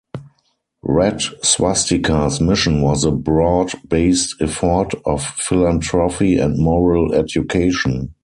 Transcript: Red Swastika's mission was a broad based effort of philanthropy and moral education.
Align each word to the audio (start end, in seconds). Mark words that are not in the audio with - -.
Red 0.81 1.21
Swastika's 1.45 2.41
mission 2.41 2.81
was 2.81 3.03
a 3.03 3.11
broad 3.11 3.71
based 3.87 4.33
effort 4.41 4.95
of 5.05 5.23
philanthropy 5.23 6.39
and 6.39 6.57
moral 6.57 7.13
education. 7.13 8.15